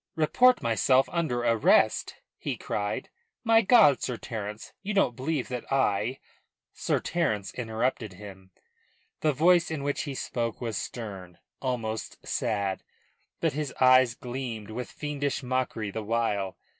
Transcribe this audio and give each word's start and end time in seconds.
"Report 0.15 0.63
myself 0.63 1.07
under 1.11 1.41
arrest?" 1.43 2.15
he 2.39 2.57
cried. 2.57 3.11
"My 3.43 3.61
God, 3.61 4.01
Sir 4.01 4.17
Terence, 4.17 4.73
you 4.81 4.95
don't 4.95 5.15
believe 5.15 5.47
that 5.49 5.71
I" 5.71 6.17
Sir 6.73 6.99
Terence 6.99 7.53
interrupted 7.53 8.13
him. 8.13 8.49
The 9.19 9.31
voice 9.31 9.69
in 9.69 9.83
which 9.83 10.01
he 10.05 10.15
spoke 10.15 10.59
was 10.59 10.75
stern, 10.75 11.37
almost 11.61 12.17
sad; 12.27 12.81
but 13.41 13.53
his 13.53 13.75
eyes 13.79 14.15
gleamed 14.15 14.71
with 14.71 14.89
fiendish 14.89 15.43
mockery 15.43 15.91
the 15.91 16.01
while. 16.01 16.57